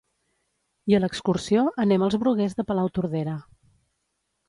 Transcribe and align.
i 0.91 0.97
a 0.97 1.01
l'excursió 1.03 1.67
anem 1.85 2.07
als 2.09 2.19
Bruguers 2.25 2.59
de 2.63 2.69
Palautordera 2.73 3.39